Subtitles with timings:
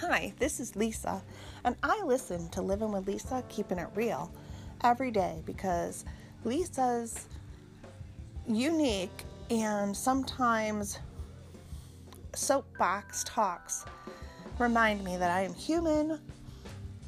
[0.00, 1.22] Hi, this is Lisa,
[1.64, 4.30] and I listen to Living with Lisa, Keeping It Real
[4.84, 6.04] every day because
[6.44, 7.28] Lisa's
[8.46, 10.98] unique and sometimes
[12.34, 13.86] soapbox talks
[14.58, 16.20] remind me that I am human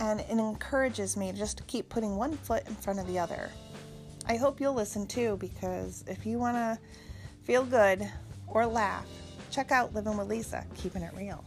[0.00, 3.50] and it encourages me just to keep putting one foot in front of the other.
[4.24, 6.78] I hope you'll listen too because if you want to
[7.44, 8.10] feel good
[8.46, 9.04] or laugh,
[9.50, 11.44] check out Living with Lisa, Keeping It Real.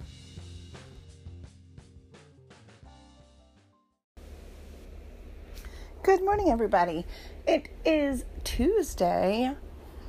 [6.04, 7.06] Good morning, everybody.
[7.48, 9.56] It is Tuesday,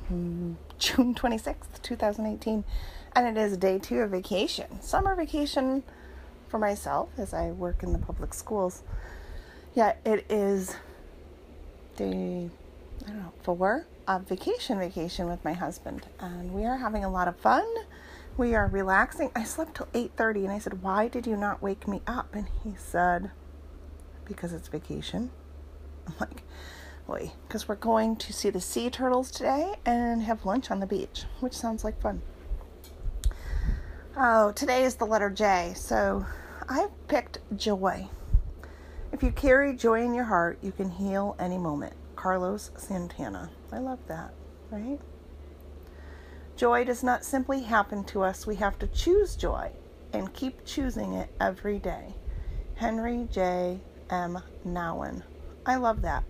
[0.09, 2.65] June 26th, 2018,
[3.13, 4.81] and it is day two of vacation.
[4.81, 5.83] Summer vacation
[6.49, 8.83] for myself as I work in the public schools.
[9.73, 10.75] Yeah, it is
[11.95, 12.49] day,
[13.05, 17.09] I don't know, four of vacation vacation with my husband, and we are having a
[17.09, 17.65] lot of fun.
[18.35, 19.31] We are relaxing.
[19.33, 22.49] I slept till 8:30 and I said, "Why did you not wake me up?" And
[22.65, 23.31] he said,
[24.25, 25.31] "Because it's vacation."
[26.07, 26.43] I'm like,
[27.07, 30.85] "Boy, because we're going to see the sea turtles today and have lunch on the
[30.85, 32.21] beach, which sounds like fun."
[34.17, 36.25] Oh, today is the letter J, so
[36.69, 38.07] I picked joy.
[39.11, 41.93] If you carry joy in your heart, you can heal any moment.
[42.15, 43.49] Carlos Santana.
[43.71, 44.33] I love that,
[44.71, 44.99] right?
[46.55, 49.71] Joy does not simply happen to us, we have to choose joy
[50.13, 52.15] and keep choosing it every day.
[52.75, 53.79] Henry J.
[54.09, 54.41] M.
[54.65, 55.23] Nouwen.
[55.65, 56.23] I love that.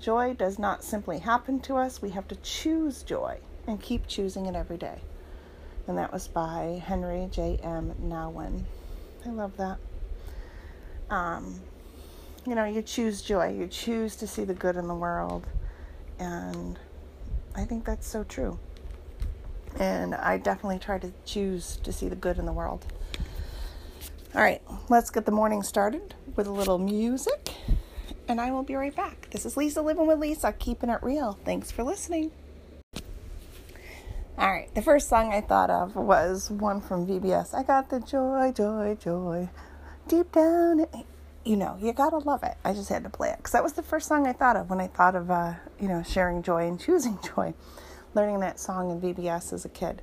[0.00, 4.46] Joy does not simply happen to us, we have to choose joy and keep choosing
[4.46, 5.00] it every day.
[5.86, 7.58] And that was by Henry J.
[7.62, 7.94] M.
[8.02, 8.64] Nouwen.
[9.26, 9.78] I love that.
[11.10, 11.60] Um,
[12.46, 15.46] you know, you choose joy, you choose to see the good in the world.
[16.18, 16.78] And
[17.54, 18.58] I think that's so true.
[19.78, 22.86] And I definitely try to choose to see the good in the world.
[24.34, 27.49] All right, let's get the morning started with a little music,
[28.30, 29.28] and I will be right back.
[29.32, 31.36] This is Lisa Living with Lisa, keeping it real.
[31.44, 32.30] Thanks for listening.
[34.38, 37.52] All right, the first song I thought of was one from VBS.
[37.54, 39.50] I got the joy, joy, joy
[40.06, 40.86] deep down.
[41.44, 42.54] You know, you gotta love it.
[42.64, 44.70] I just had to play it because that was the first song I thought of
[44.70, 47.52] when I thought of, uh, you know, sharing joy and choosing joy
[48.14, 50.02] learning that song in VBS as a kid.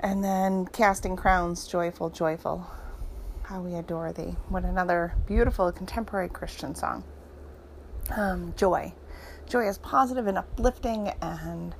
[0.00, 2.66] And then Casting Crowns, Joyful, Joyful.
[3.52, 4.34] How we adore thee.
[4.48, 7.04] What another beautiful contemporary Christian song.
[8.16, 8.94] Um, joy.
[9.46, 11.74] Joy is positive and uplifting and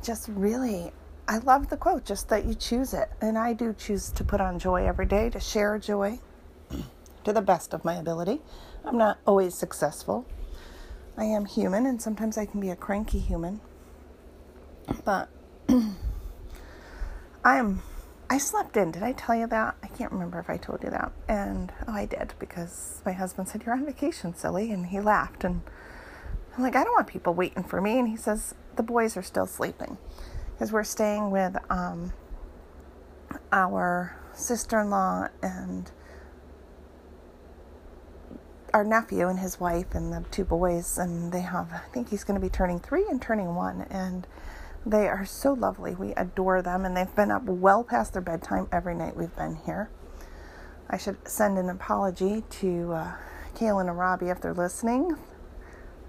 [0.00, 0.92] just really,
[1.26, 3.10] I love the quote, just that you choose it.
[3.20, 6.20] And I do choose to put on joy every day, to share joy
[7.24, 8.40] to the best of my ability.
[8.84, 10.24] I'm not always successful.
[11.16, 13.60] I am human, and sometimes I can be a cranky human.
[15.04, 15.28] But
[17.44, 17.82] I'm
[18.30, 18.90] I slept in.
[18.90, 19.76] Did I tell you that?
[19.82, 21.12] I can't remember if I told you that.
[21.28, 24.70] And oh, I did because my husband said, You're on vacation, silly.
[24.70, 25.44] And he laughed.
[25.44, 25.62] And
[26.56, 27.98] I'm like, I don't want people waiting for me.
[27.98, 29.96] And he says, The boys are still sleeping
[30.52, 32.12] because we're staying with um,
[33.50, 35.90] our sister in law and
[38.74, 40.98] our nephew and his wife and the two boys.
[40.98, 43.86] And they have, I think he's going to be turning three and turning one.
[43.88, 44.26] And
[44.90, 45.94] they are so lovely.
[45.94, 49.56] We adore them, and they've been up well past their bedtime every night we've been
[49.56, 49.90] here.
[50.88, 53.12] I should send an apology to uh,
[53.54, 55.16] Kaylin and Robbie if they're listening.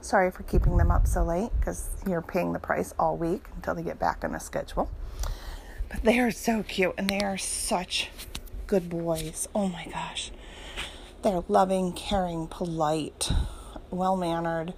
[0.02, 3.76] Sorry for keeping them up so late because you're paying the price all week until
[3.76, 4.90] they get back on a schedule.
[5.90, 8.10] But they are so cute and they are such
[8.68, 9.50] good boys.
[9.54, 10.32] Oh my gosh.
[11.22, 13.30] They're loving, caring, polite,
[13.92, 14.74] well mannered.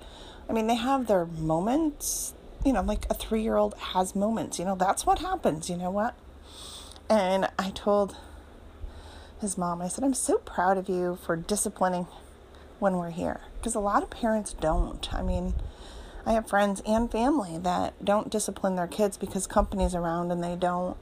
[0.49, 2.33] I mean, they have their moments
[2.65, 4.59] you know, like a three year old has moments.
[4.59, 5.69] You know, that's what happens.
[5.69, 6.15] You know what?
[7.09, 8.15] And I told
[9.39, 12.07] his mom, I said, I'm so proud of you for disciplining
[12.79, 13.41] when we're here.
[13.57, 15.11] Because a lot of parents don't.
[15.13, 15.55] I mean,
[16.25, 20.55] I have friends and family that don't discipline their kids because company's around and they
[20.55, 20.95] don't,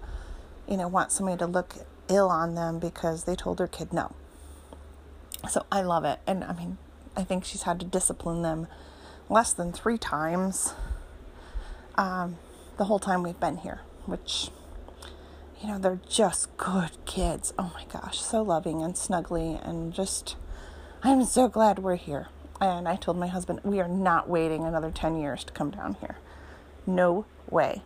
[0.68, 1.76] you know, want somebody to look
[2.08, 4.16] ill on them because they told their kid no.
[5.50, 6.20] So I love it.
[6.26, 6.78] And I mean,
[7.16, 8.68] I think she's had to discipline them
[9.30, 10.74] less than three times
[12.00, 12.38] um,
[12.78, 14.50] the whole time we've been here, which,
[15.62, 17.54] you know, they're just good kids.
[17.60, 20.38] Oh my gosh, so loving and snuggly, and just,
[21.04, 22.30] I'm so glad we're here.
[22.62, 25.96] And I told my husband, we are not waiting another 10 years to come down
[25.96, 26.18] here.
[26.88, 27.84] No way.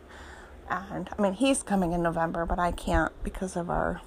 [0.70, 4.02] And I mean, he's coming in November, but I can't because of our,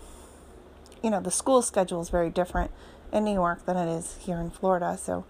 [1.03, 2.71] you know, the school schedule is very different
[3.13, 4.97] in New York than it is here in Florida.
[4.97, 5.25] So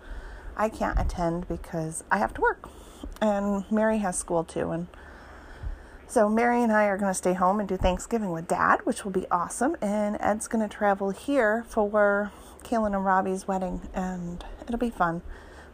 [0.54, 2.68] I can't attend because I have to work
[3.20, 4.70] and Mary has school too.
[4.70, 4.88] And
[6.08, 9.04] So Mary and I are going to stay home and do Thanksgiving with Dad, which
[9.04, 9.76] will be awesome.
[9.82, 12.30] And Ed's going to travel here for
[12.62, 15.22] Kaylin and Robbie's wedding, and it'll be fun.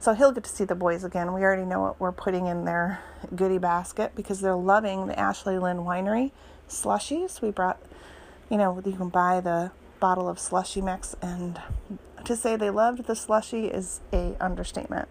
[0.00, 1.32] So he'll get to see the boys again.
[1.32, 3.00] We already know what we're putting in their
[3.36, 6.32] goodie basket because they're loving the Ashley Lynn Winery
[6.68, 7.40] slushies.
[7.40, 7.80] We brought,
[8.50, 11.60] you know, you can buy the bottle of slushy mix, and
[12.24, 15.08] to say they loved the slushy is a understatement.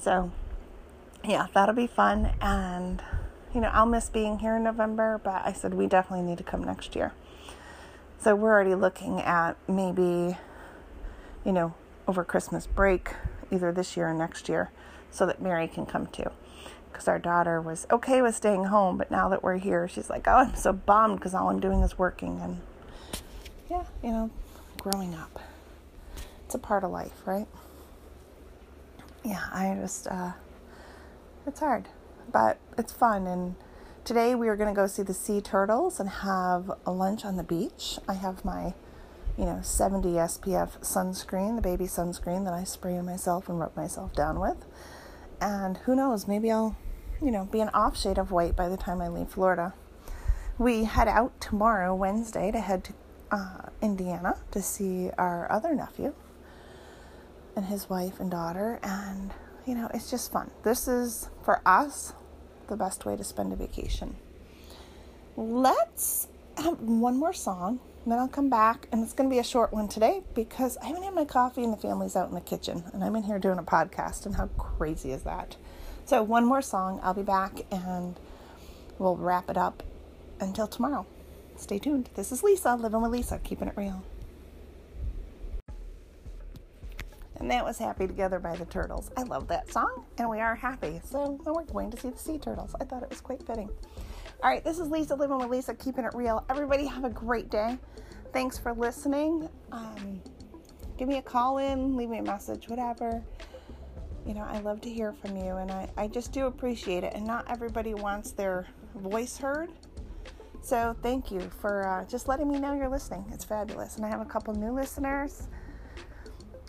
[0.00, 0.32] So,
[1.24, 2.32] yeah, that'll be fun.
[2.40, 3.02] And,
[3.54, 6.44] you know, I'll miss being here in November, but I said we definitely need to
[6.44, 7.12] come next year.
[8.20, 10.36] So we're already looking at maybe,
[11.44, 11.74] you know,
[12.06, 13.14] over Christmas break,
[13.50, 14.70] either this year or next year,
[15.10, 16.30] so that Mary can come too.
[16.90, 20.26] Because our daughter was okay with staying home, but now that we're here, she's like,
[20.26, 22.40] oh, I'm so bummed because all I'm doing is working.
[22.40, 22.60] And
[23.70, 24.30] yeah, you know,
[24.80, 25.40] growing up.
[26.44, 27.46] It's a part of life, right?
[29.22, 30.32] Yeah, I just, uh,
[31.48, 31.88] it's hard,
[32.30, 33.26] but it's fun.
[33.26, 33.56] And
[34.04, 37.36] today we are going to go see the sea turtles and have a lunch on
[37.36, 37.98] the beach.
[38.06, 38.74] I have my,
[39.38, 43.74] you know, 70 SPF sunscreen, the baby sunscreen that I spray on myself and rub
[43.74, 44.66] myself down with.
[45.40, 46.76] And who knows, maybe I'll,
[47.22, 49.72] you know, be an off shade of white by the time I leave Florida.
[50.58, 52.92] We head out tomorrow, Wednesday, to head to
[53.30, 56.12] uh, Indiana to see our other nephew
[57.56, 58.80] and his wife and daughter.
[58.82, 59.32] And,
[59.68, 60.50] you know, it's just fun.
[60.62, 62.14] This is, for us,
[62.68, 64.16] the best way to spend a vacation.
[65.36, 66.26] Let's
[66.56, 68.88] have one more song, then I'll come back.
[68.90, 71.62] And it's going to be a short one today because I haven't had my coffee
[71.62, 72.84] and the family's out in the kitchen.
[72.94, 74.24] And I'm in here doing a podcast.
[74.24, 75.56] And how crazy is that?
[76.06, 76.98] So, one more song.
[77.02, 78.18] I'll be back and
[78.98, 79.82] we'll wrap it up
[80.40, 81.04] until tomorrow.
[81.56, 82.08] Stay tuned.
[82.14, 84.02] This is Lisa, living with Lisa, keeping it real.
[87.40, 89.10] And that was Happy Together by the Turtles.
[89.16, 91.00] I love that song, and we are happy.
[91.04, 92.74] So we're going to see the sea turtles.
[92.80, 93.70] I thought it was quite fitting.
[94.42, 96.44] All right, this is Lisa, living with Lisa, keeping it real.
[96.50, 97.78] Everybody have a great day.
[98.32, 99.48] Thanks for listening.
[99.70, 100.20] Um,
[100.96, 103.22] give me a call in, leave me a message, whatever.
[104.26, 107.14] You know, I love to hear from you, and I, I just do appreciate it.
[107.14, 109.70] And not everybody wants their voice heard.
[110.60, 113.24] So thank you for uh, just letting me know you're listening.
[113.32, 113.96] It's fabulous.
[113.96, 115.48] And I have a couple new listeners.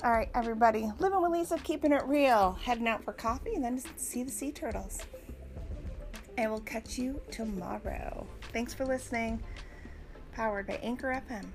[0.01, 3.84] All right, everybody, living with Lisa, keeping it real, heading out for coffee and then
[3.98, 5.00] see the sea turtles.
[6.38, 8.25] And we'll catch you tomorrow.
[8.54, 9.44] Thanks for listening.
[10.31, 11.48] Powered by Anchor FM.